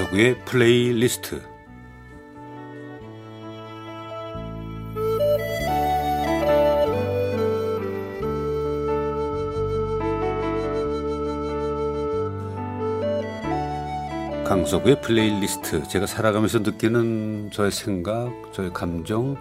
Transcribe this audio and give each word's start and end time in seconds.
강석우의 0.00 0.38
플레이리스트 0.46 1.42
강석우의 14.44 15.02
플레이리스트 15.02 15.86
제가 15.88 16.06
살아가면서 16.06 16.60
느끼는 16.60 17.50
저의 17.52 17.70
생각, 17.70 18.32
저의 18.54 18.72
감정 18.72 19.36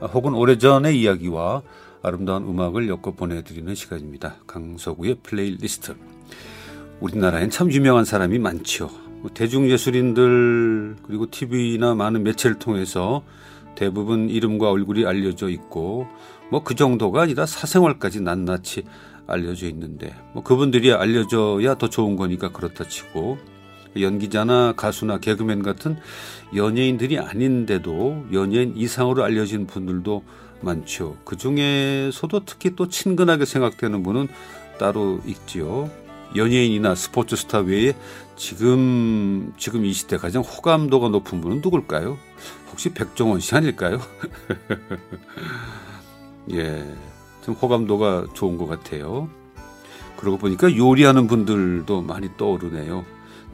혹은 0.00 0.34
오래전의 0.34 1.00
이야기와 1.00 1.62
아름다운 2.02 2.44
음악을 2.44 2.88
엮어 2.88 3.14
보내드리는 3.16 3.74
시간입니다. 3.74 4.36
강석우의 4.46 5.16
플레이리스트 5.24 5.96
우리나라엔 7.00 7.50
참 7.50 7.72
유명한 7.72 8.04
사람이 8.04 8.38
많죠. 8.38 8.88
뭐 8.88 9.09
대중예술인들 9.28 10.96
그리고 11.02 11.30
TV나 11.30 11.94
많은 11.94 12.22
매체를 12.22 12.58
통해서 12.58 13.22
대부분 13.74 14.28
이름과 14.30 14.70
얼굴이 14.70 15.06
알려져 15.06 15.48
있고 15.48 16.06
뭐 16.50 16.62
그 16.64 16.74
정도가 16.74 17.22
아니라 17.22 17.46
사생활까지 17.46 18.20
낱낱이 18.20 18.84
알려져 19.26 19.66
있는데 19.68 20.14
뭐 20.34 20.42
그분들이 20.42 20.92
알려져야 20.92 21.76
더 21.76 21.88
좋은 21.88 22.16
거니까 22.16 22.50
그렇다 22.50 22.88
치고 22.88 23.38
연기자나 23.98 24.74
가수나 24.76 25.18
개그맨 25.18 25.62
같은 25.62 25.96
연예인들이 26.54 27.18
아닌데도 27.18 28.26
연예인 28.32 28.76
이상으로 28.76 29.24
알려진 29.24 29.66
분들도 29.66 30.22
많죠. 30.60 31.16
그 31.24 31.36
중에서도 31.36 32.44
특히 32.44 32.76
또 32.76 32.88
친근하게 32.88 33.44
생각되는 33.44 34.02
분은 34.02 34.28
따로 34.78 35.20
있지요. 35.26 35.90
연예인이나 36.36 36.94
스포츠 36.94 37.36
스타 37.36 37.58
외에 37.58 37.94
지금 38.36 39.52
지금 39.58 39.84
이 39.84 39.92
시대 39.92 40.16
가장 40.16 40.42
호감도가 40.42 41.08
높은 41.08 41.40
분은 41.40 41.60
누굴까요? 41.62 42.18
혹시 42.70 42.90
백종원 42.90 43.40
씨 43.40 43.54
아닐까요? 43.54 44.00
예, 46.52 46.84
좀 47.44 47.54
호감도가 47.54 48.26
좋은 48.34 48.56
것 48.56 48.66
같아요. 48.66 49.28
그러고 50.16 50.38
보니까 50.38 50.74
요리하는 50.76 51.26
분들도 51.26 52.02
많이 52.02 52.28
떠오르네요. 52.36 53.04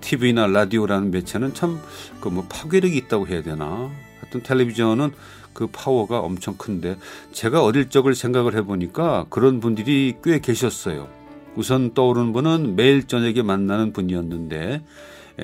TV나 0.00 0.46
라디오라는 0.46 1.10
매체는 1.10 1.54
참 1.54 1.80
그 2.20 2.28
뭐 2.30 2.44
파괴력이 2.48 2.96
있다고 2.96 3.26
해야 3.28 3.42
되나? 3.42 3.90
하여튼 4.20 4.42
텔레비전은 4.42 5.12
그 5.52 5.68
파워가 5.68 6.18
엄청 6.20 6.56
큰데 6.56 6.96
제가 7.32 7.62
어릴 7.62 7.88
적을 7.88 8.14
생각을 8.14 8.54
해보니까 8.56 9.26
그런 9.30 9.60
분들이 9.60 10.16
꽤 10.22 10.40
계셨어요. 10.40 11.08
우선 11.56 11.94
떠오르는 11.94 12.32
분은 12.32 12.76
매일 12.76 13.06
저녁에 13.06 13.42
만나는 13.42 13.92
분이었는데 13.92 14.84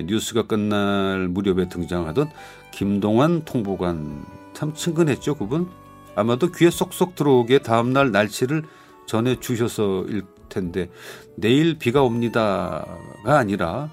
뉴스가 0.04 0.46
끝날 0.46 1.28
무렵에 1.28 1.68
등장하던 1.68 2.30
김동완 2.70 3.44
통보관. 3.44 4.24
참 4.52 4.74
친근했죠 4.74 5.34
그분? 5.34 5.68
아마도 6.14 6.52
귀에 6.52 6.70
쏙쏙 6.70 7.14
들어오게 7.14 7.60
다음날 7.60 8.12
날씨를 8.12 8.62
전해 9.06 9.40
주셔서일 9.40 10.22
텐데 10.48 10.90
내일 11.36 11.78
비가 11.78 12.02
옵니다가 12.02 13.38
아니라 13.38 13.90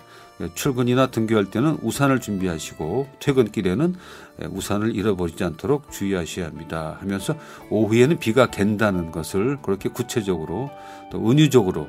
출근이나 0.54 1.08
등교할 1.08 1.45
때는 1.45 1.80
우산을 1.81 2.22
준비하시고 2.22 3.08
퇴근길에는 3.20 3.95
우산을 4.52 4.95
잃어버리지 4.95 5.44
않도록 5.44 5.92
주의하셔야 5.92 6.48
합니다 6.48 6.98
하면서 7.00 7.36
오후에는 7.70 8.20
비가 8.20 8.49
갠다는 8.52 9.11
것을 9.11 9.58
그렇게 9.61 9.89
구체적으로 9.89 10.70
또 11.11 11.30
은유적으로 11.30 11.88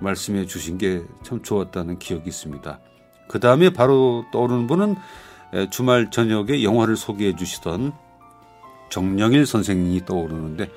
말씀해 0.00 0.46
주신 0.46 0.78
게 0.78 1.02
참 1.22 1.42
좋았다는 1.42 1.98
기억이 1.98 2.28
있습니다. 2.28 2.80
그 3.28 3.38
다음에 3.40 3.70
바로 3.70 4.24
떠오르는 4.32 4.66
분은 4.66 4.96
주말 5.70 6.10
저녁에 6.10 6.62
영화를 6.62 6.96
소개해 6.96 7.36
주시던 7.36 7.92
정영일 8.90 9.46
선생님이 9.46 10.04
떠오르는데 10.04 10.68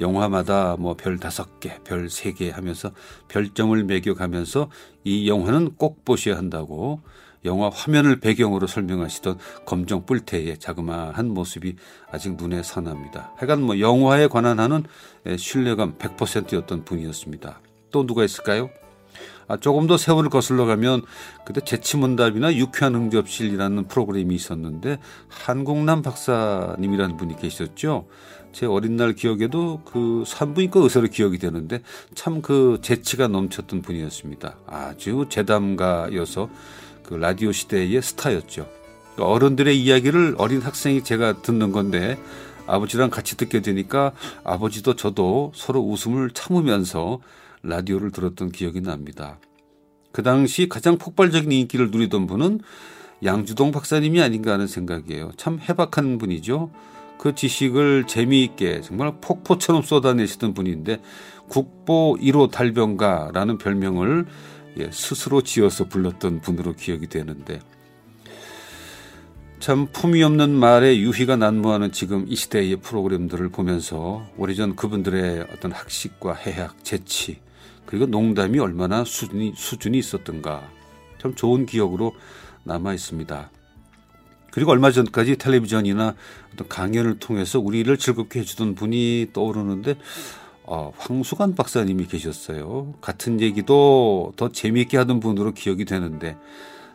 영화마다 0.00 0.76
뭐 0.76 0.94
별 0.94 1.18
다섯 1.18 1.60
개, 1.60 1.78
별 1.84 2.06
세 2.06 2.32
개 2.34 2.50
하면서 2.50 2.90
별점을 3.28 3.82
매겨가면서 3.84 4.68
이 5.04 5.28
영화는 5.28 5.76
꼭 5.76 6.04
보셔야 6.04 6.36
한다고 6.36 7.00
영화 7.44 7.70
화면을 7.72 8.18
배경으로 8.20 8.66
설명하시던 8.66 9.38
검정 9.66 10.04
뿔테의 10.04 10.58
자그마한 10.58 11.28
모습이 11.32 11.76
아직 12.10 12.34
눈에 12.36 12.62
선합니다. 12.62 13.32
하여간 13.36 13.62
뭐 13.62 13.78
영화에 13.78 14.26
관한 14.26 14.58
하는 14.58 14.84
신뢰감 15.38 15.96
100%였던 15.96 16.84
분이었습니다. 16.84 17.60
또 17.90 18.06
누가 18.06 18.24
있을까요? 18.24 18.70
아, 19.48 19.56
조금 19.56 19.88
더 19.88 19.96
세월을 19.96 20.30
거슬러 20.30 20.64
가면 20.64 21.02
그때 21.44 21.60
재치문답이나 21.60 22.54
유쾌한 22.54 22.94
응접실이라는 22.94 23.88
프로그램이 23.88 24.32
있었는데 24.34 24.98
한국남 25.28 26.02
박사님이라는 26.02 27.16
분이 27.16 27.36
계셨죠. 27.36 28.06
제 28.52 28.66
어린 28.66 28.96
날 28.96 29.12
기억에도 29.14 29.82
그 29.84 30.22
산부인과 30.26 30.80
의사로 30.80 31.08
기억이 31.08 31.38
되는데 31.38 31.82
참 32.14 32.42
그 32.42 32.78
재치가 32.80 33.26
넘쳤던 33.28 33.82
분이었습니다. 33.82 34.56
아주 34.66 35.26
재담가여서 35.28 36.48
그 37.02 37.14
라디오 37.14 37.50
시대의 37.50 38.00
스타였죠. 38.00 38.68
그러니까 39.14 39.34
어른들의 39.34 39.78
이야기를 39.78 40.36
어린 40.38 40.60
학생이 40.62 41.02
제가 41.02 41.42
듣는 41.42 41.72
건데 41.72 42.18
아버지랑 42.66 43.10
같이 43.10 43.36
듣게 43.36 43.60
되니까 43.62 44.12
아버지도 44.44 44.94
저도 44.94 45.52
서로 45.56 45.80
웃음을 45.80 46.30
참으면서 46.30 47.18
라디오를 47.62 48.10
들었던 48.10 48.50
기억이 48.50 48.80
납니다. 48.80 49.38
그 50.12 50.22
당시 50.22 50.68
가장 50.68 50.98
폭발적인 50.98 51.50
인기를 51.52 51.90
누리던 51.90 52.26
분은 52.26 52.60
양주동 53.24 53.70
박사님이 53.70 54.22
아닌가 54.22 54.52
하는 54.52 54.66
생각이에요. 54.66 55.32
참 55.36 55.58
해박한 55.60 56.18
분이죠. 56.18 56.70
그 57.18 57.34
지식을 57.34 58.06
재미있게 58.06 58.80
정말 58.80 59.12
폭포처럼 59.20 59.82
쏟아내시던 59.82 60.54
분인데 60.54 61.02
국보 61.48 62.16
1호 62.18 62.50
달병가라는 62.50 63.58
별명을 63.58 64.26
예, 64.78 64.90
스스로 64.90 65.42
지어서 65.42 65.84
불렀던 65.84 66.40
분으로 66.40 66.74
기억이 66.74 67.08
되는데 67.08 67.60
참 69.58 69.88
품위 69.92 70.22
없는 70.22 70.50
말에 70.50 70.96
유희가 70.96 71.36
난무하는 71.36 71.92
지금 71.92 72.24
이 72.26 72.34
시대의 72.34 72.76
프로그램들을 72.76 73.50
보면서 73.50 74.26
오래전 74.38 74.74
그분들의 74.74 75.48
어떤 75.52 75.72
학식과 75.72 76.32
해학, 76.32 76.82
재치 76.82 77.40
그리고 77.86 78.06
농담이 78.06 78.58
얼마나 78.58 79.04
수준이, 79.04 79.54
수준이 79.56 79.98
있었던가 79.98 80.68
참 81.18 81.34
좋은 81.34 81.66
기억으로 81.66 82.14
남아 82.64 82.94
있습니다. 82.94 83.50
그리고 84.52 84.72
얼마 84.72 84.90
전까지 84.90 85.36
텔레비전이나 85.36 86.14
어떤 86.52 86.68
강연을 86.68 87.18
통해서 87.18 87.60
우리를 87.60 87.96
즐겁게 87.96 88.40
해주던 88.40 88.74
분이 88.74 89.28
떠오르는데 89.32 89.96
어, 90.64 90.92
황수관 90.96 91.54
박사님이 91.54 92.06
계셨어요. 92.06 92.94
같은 93.00 93.40
얘기도 93.40 94.32
더 94.36 94.50
재미있게 94.50 94.96
하던 94.98 95.20
분으로 95.20 95.52
기억이 95.52 95.84
되는데 95.84 96.36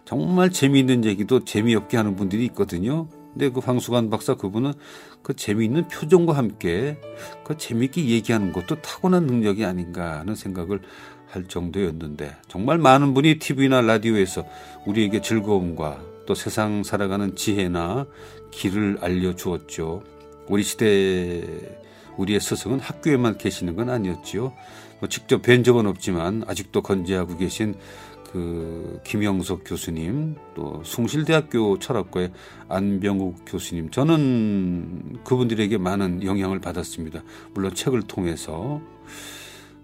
정말 0.05 0.51
재미있는 0.51 1.03
얘기도 1.03 1.43
재미없게 1.43 1.97
하는 1.97 2.15
분들이 2.15 2.45
있거든요. 2.45 3.07
근데 3.35 3.49
그 3.49 3.59
황수관 3.59 4.09
박사 4.09 4.35
그분은 4.35 4.73
그 5.21 5.35
재미있는 5.35 5.89
표정과 5.89 6.37
함께 6.37 6.97
그 7.43 7.57
재미있게 7.57 8.07
얘기하는 8.07 8.53
것도 8.53 8.81
타고난 8.81 9.25
능력이 9.25 9.65
아닌가 9.65 10.19
하는 10.19 10.35
생각을 10.35 10.79
할 11.27 11.43
정도였는데 11.43 12.33
정말 12.47 12.77
많은 12.77 13.13
분이 13.13 13.39
TV나 13.39 13.81
라디오에서 13.81 14.45
우리에게 14.85 15.19
즐거움과 15.19 16.01
또 16.25 16.33
세상 16.33 16.83
살아가는 16.83 17.35
지혜나 17.35 18.07
길을 18.51 18.99
알려주었죠. 19.01 20.03
우리 20.47 20.63
시대 20.63 21.43
우리의 22.15 22.39
스승은 22.39 22.79
학교에만 22.79 23.37
계시는 23.37 23.75
건 23.75 23.89
아니었지요. 23.89 24.53
뭐 25.01 25.09
직접 25.09 25.41
뵌 25.41 25.61
적은 25.61 25.87
없지만 25.87 26.45
아직도 26.47 26.81
건재하고 26.81 27.35
계신 27.35 27.75
그 28.35 28.99
김영석 29.05 29.61
교수님 29.65 30.35
또 30.55 30.81
숭실대학교 30.83 31.79
철학과의 31.79 32.33
안병욱 32.67 33.45
교수님 33.45 33.91
저는 33.91 35.19
그분들에게 35.23 35.77
많은 35.77 36.21
영향을 36.21 36.59
받았습니다. 36.59 37.23
물론 37.53 37.73
책을 37.73 38.01
통해서 38.01 38.81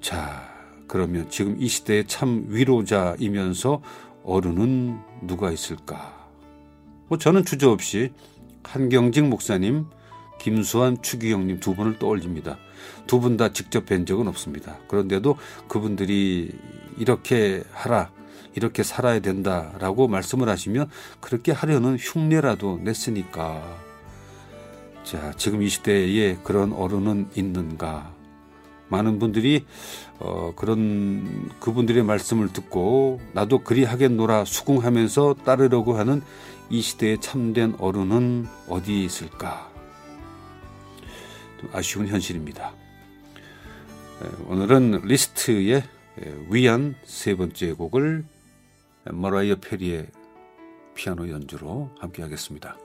자 0.01 0.51
그러면 0.85 1.29
지금 1.29 1.55
이 1.61 1.69
시대의 1.69 2.07
참 2.07 2.43
위로자이면서 2.49 3.81
어른은 4.25 4.99
누가 5.21 5.49
있을까? 5.49 6.27
뭐 7.07 7.17
저는 7.17 7.45
주저없이 7.45 8.11
한경직 8.63 9.29
목사님, 9.29 9.85
김수환 10.41 11.01
추기경님 11.01 11.61
두 11.61 11.73
분을 11.73 11.99
떠올립니다. 11.99 12.57
두 13.07 13.21
분 13.21 13.37
다 13.37 13.53
직접 13.53 13.85
뵌 13.85 14.05
적은 14.05 14.27
없습니다. 14.27 14.77
그런데도 14.89 15.37
그분들이 15.69 16.51
이렇게 16.97 17.63
하라 17.71 18.11
이렇게 18.55 18.83
살아야 18.83 19.19
된다라고 19.19 20.07
말씀을 20.07 20.49
하시면 20.49 20.89
그렇게 21.19 21.51
하려는 21.51 21.97
흉내라도 21.99 22.79
냈으니까 22.83 23.61
자 25.03 25.33
지금 25.37 25.61
이 25.63 25.69
시대에 25.69 26.37
그런 26.43 26.73
어른은 26.73 27.29
있는가 27.35 28.13
많은 28.89 29.19
분들이 29.19 29.65
어, 30.19 30.53
그런 30.55 31.49
그분들의 31.59 32.03
말씀을 32.03 32.51
듣고 32.51 33.21
나도 33.33 33.59
그리 33.59 33.83
하겠노라 33.85 34.45
수긍하면서 34.45 35.37
따르려고 35.45 35.97
하는 35.97 36.21
이 36.69 36.81
시대의 36.81 37.19
참된 37.21 37.75
어른은 37.79 38.47
어디 38.67 39.03
있을까? 39.03 39.71
아쉬운 41.73 42.07
현실입니다. 42.07 42.73
오늘은 44.47 45.01
리스트의 45.03 45.83
위안 46.49 46.95
세 47.03 47.35
번째 47.35 47.73
곡을 47.73 48.25
머라이어 49.11 49.55
페리의 49.55 50.07
피아노 50.93 51.29
연주로 51.29 51.89
함께 51.99 52.21
하겠습니다. 52.21 52.77